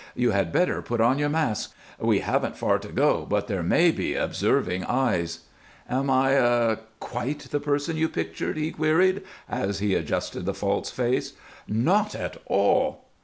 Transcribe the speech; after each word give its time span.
"You 0.15 0.31
had 0.31 0.51
better 0.51 0.81
put 0.81 0.99
on 0.99 1.19
your 1.19 1.29
mask. 1.29 1.75
We 1.99 2.21
haven't 2.21 2.57
far 2.57 2.79
to 2.79 2.87
go, 2.87 3.23
but 3.23 3.45
there 3.45 3.61
may 3.61 3.91
be 3.91 4.15
observing 4.15 4.83
eyes." 4.85 5.41
"Am 5.87 6.09
I 6.09 6.31
er 6.33 6.79
quite 6.99 7.41
the 7.51 7.59
person 7.59 7.97
you 7.97 8.09
pictured?" 8.09 8.57
he 8.57 8.71
queried, 8.71 9.21
as 9.47 9.77
he 9.77 9.93
adjusted 9.93 10.47
the 10.47 10.55
false 10.55 10.89
face. 10.89 11.33
"Not 11.67 12.15
at 12.15 12.37
all." 12.47 13.09